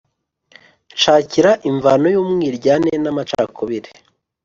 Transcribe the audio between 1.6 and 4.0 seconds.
imvano y'umwiryane n'amacakubiri